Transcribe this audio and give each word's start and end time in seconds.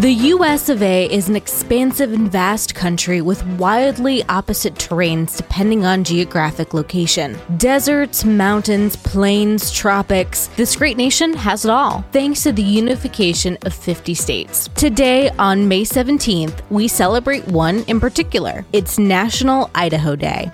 The 0.00 0.30
US 0.32 0.70
of 0.70 0.82
A 0.82 1.12
is 1.12 1.28
an 1.28 1.36
expansive 1.36 2.14
and 2.14 2.32
vast 2.32 2.74
country 2.74 3.20
with 3.20 3.44
wildly 3.58 4.24
opposite 4.30 4.74
terrains 4.76 5.36
depending 5.36 5.84
on 5.84 6.04
geographic 6.04 6.72
location. 6.72 7.38
Deserts, 7.58 8.24
mountains, 8.24 8.96
plains, 8.96 9.70
tropics. 9.70 10.46
This 10.56 10.74
great 10.74 10.96
nation 10.96 11.34
has 11.34 11.66
it 11.66 11.70
all, 11.70 12.02
thanks 12.12 12.42
to 12.44 12.52
the 12.52 12.62
unification 12.62 13.58
of 13.66 13.74
50 13.74 14.14
states. 14.14 14.70
Today, 14.74 15.28
on 15.38 15.68
May 15.68 15.82
17th, 15.82 16.62
we 16.70 16.88
celebrate 16.88 17.46
one 17.48 17.80
in 17.80 18.00
particular. 18.00 18.64
It's 18.72 18.98
National 18.98 19.70
Idaho 19.74 20.16
Day. 20.16 20.50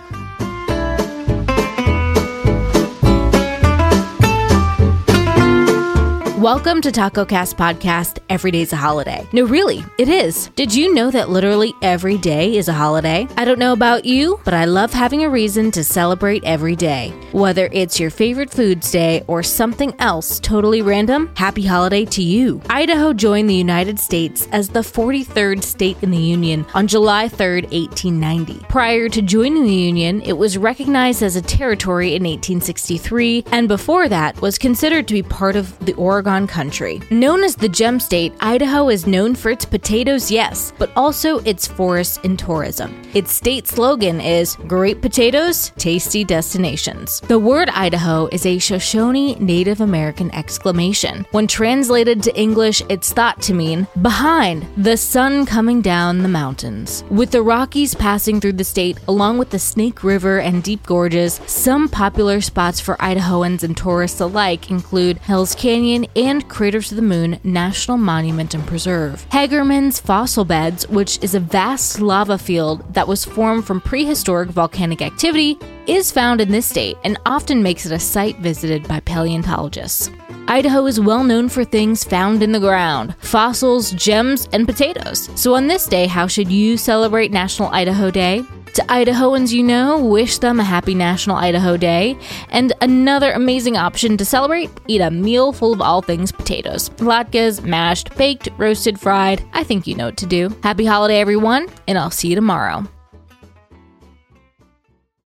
Welcome 6.47 6.81
to 6.83 6.93
Taco 6.93 7.25
Cast 7.25 7.57
Podcast. 7.57 8.21
Every 8.29 8.53
day's 8.53 8.73
a 8.73 8.77
holiday. 8.77 9.27
No, 9.33 9.47
really, 9.47 9.85
it 9.99 10.09
is. 10.09 10.49
Did 10.55 10.73
you 10.73 10.95
know 10.95 11.11
that 11.11 11.29
literally 11.29 11.75
every 11.83 12.19
day 12.19 12.57
is 12.57 12.69
a 12.69 12.73
holiday? 12.73 13.27
I 13.37 13.45
don't 13.45 13.59
know 13.59 13.73
about 13.73 14.05
you, 14.05 14.39
but 14.45 14.55
I 14.55 14.65
love 14.65 14.93
having 14.93 15.25
a 15.25 15.29
reason 15.29 15.73
to 15.73 15.83
celebrate 15.83 16.45
every 16.45 16.77
day. 16.77 17.13
Whether 17.33 17.69
it's 17.73 17.99
your 17.99 18.11
favorite 18.11 18.51
foods 18.51 18.93
day 18.93 19.25
or 19.27 19.43
something 19.43 19.93
else 19.99 20.39
totally 20.39 20.83
random, 20.83 21.33
happy 21.35 21.65
holiday 21.65 22.05
to 22.05 22.23
you. 22.23 22.63
Idaho 22.71 23.13
joined 23.13 23.51
the 23.51 23.55
United 23.55 23.99
States 23.99 24.47
as 24.53 24.69
the 24.69 24.83
43rd 24.83 25.65
state 25.65 26.01
in 26.01 26.13
the 26.13 26.17
Union 26.17 26.65
on 26.75 26.87
July 26.87 27.27
3, 27.29 27.63
1890. 27.63 28.67
Prior 28.69 29.09
to 29.09 29.21
joining 29.21 29.65
the 29.65 29.75
Union, 29.75 30.23
it 30.23 30.39
was 30.39 30.57
recognized 30.57 31.25
as 31.25 31.35
a 31.35 31.43
territory 31.43 32.11
in 32.11 32.23
1863, 32.23 33.47
and 33.51 33.67
before 33.67 34.09
that 34.09 34.41
was 34.41 34.59
considered 34.59 35.09
to 35.09 35.15
be 35.15 35.25
part 35.25 35.57
of 35.57 35.77
the 35.85 35.95
Oregon 35.95 36.36
country. 36.45 37.01
Known 37.09 37.45
as 37.45 37.55
the 37.55 37.69
Gem 37.69 38.01
State, 38.01 38.33
Idaho 38.41 38.89
is 38.89 39.07
known 39.07 39.37
for 39.37 39.51
its 39.53 39.65
potatoes, 39.65 40.29
yes, 40.29 40.73
but 40.77 40.91
also 40.97 41.39
its 41.45 41.69
forests 41.69 42.19
and 42.25 42.37
tourism. 42.37 43.01
Its 43.15 43.31
state 43.31 43.69
slogan 43.69 44.21
is 44.21 44.57
Great 44.67 45.01
Potatoes, 45.01 45.71
Tasty 45.79 46.25
Destinations. 46.25 47.21
The 47.21 47.39
word 47.39 47.69
Idaho 47.69 48.27
is 48.33 48.45
a 48.45 48.59
Shoshone 48.59 49.37
Native 49.37 49.81
American 49.81 50.35
exclamation. 50.35 51.25
When 51.31 51.47
translated 51.47 52.25
to 52.25 52.37
English, 52.37 52.83
it's 52.89 53.13
thought 53.13 53.41
to 53.43 53.55
mean 53.55 53.87
behind 54.03 54.67
the 54.77 54.97
sun 54.97 55.47
coming 55.47 55.81
down 55.81 56.23
the 56.23 56.29
mountains. 56.29 57.05
With 57.11 57.31
the 57.31 57.43
Rockies 57.43 57.95
passing 57.95 58.41
through 58.41 58.55
the 58.55 58.65
state, 58.65 58.99
along 59.07 59.39
with 59.39 59.51
the 59.51 59.59
Snake 59.59 60.03
River 60.03 60.41
and 60.41 60.63
deep 60.65 60.85
gorges, 60.87 61.41
some 61.47 61.89
popular 61.89 62.41
spots 62.41 62.81
for 62.81 62.97
Idahoans 62.97 63.63
and 63.63 63.77
tourists 63.77 64.21
alike 64.21 64.71
include 64.71 65.19
Hell's 65.19 65.55
Canyon 65.55 66.07
and 66.17 66.49
Craters 66.49 66.91
of 66.91 66.97
the 66.97 67.03
Moon 67.03 67.39
National 67.45 67.99
Monument 67.99 68.55
and 68.55 68.67
Preserve. 68.67 69.25
Hagerman's 69.31 70.01
fossil 70.01 70.45
beds, 70.45 70.89
which 70.89 71.23
is 71.23 71.35
a 71.35 71.41
vast 71.41 72.01
lava 72.01 72.39
field 72.39 72.95
that 72.95 73.07
was 73.07 73.25
formed 73.25 73.67
from 73.67 73.81
prehistoric 73.81 74.49
volcanic 74.49 75.03
activity, 75.03 75.59
is 75.87 76.11
found 76.11 76.41
in 76.41 76.51
this 76.51 76.67
state 76.67 76.97
and 77.05 77.21
often 77.27 77.63
makes 77.63 77.85
it 77.85 77.93
a 77.93 77.99
site 77.99 78.39
visited 78.39 78.89
by 78.89 78.99
paleontologists. 79.01 80.11
Idaho 80.49 80.87
is 80.87 81.01
well 81.01 81.25
known 81.25 81.49
for 81.49 81.65
things 81.65 82.05
found 82.05 82.43
in 82.43 82.53
the 82.53 82.61
ground 82.61 83.15
fossils, 83.19 83.91
gems, 83.91 84.49
and 84.53 84.67
potatoes. 84.67 85.29
So, 85.35 85.55
on 85.55 85.67
this 85.67 85.87
day, 85.87 86.07
how 86.07 86.27
should 86.27 86.51
you 86.51 86.77
celebrate 86.77 87.33
National 87.33 87.69
Idaho 87.69 88.11
Day? 88.11 88.45
To 88.77 88.83
Idahoans 88.83 89.53
you 89.53 89.63
know, 89.63 90.05
wish 90.05 90.37
them 90.37 90.61
a 90.61 90.63
happy 90.63 90.95
National 90.95 91.37
Idaho 91.37 91.79
Day. 91.79 92.15
And 92.51 92.75
another 92.83 93.33
amazing 93.33 93.79
option 93.79 94.19
to 94.19 94.25
celebrate 94.27 94.69
eat 94.87 95.01
a 95.01 95.11
meal 95.11 95.55
full 95.55 95.73
of 95.73 95.81
all 95.81 96.03
things 96.03 96.31
potatoes. 96.31 96.91
Latkes, 96.99 97.65
mashed, 97.65 98.15
baked, 98.19 98.51
roasted, 98.59 99.01
fried. 99.01 99.43
I 99.55 99.65
think 99.65 99.87
you 99.87 99.95
know 99.95 100.07
what 100.07 100.19
to 100.19 100.27
do. 100.27 100.55
Happy 100.63 100.85
holiday, 100.85 101.21
everyone, 101.21 101.69
and 101.89 101.97
I'll 101.97 102.11
see 102.11 102.29
you 102.29 102.35
tomorrow. 102.35 102.87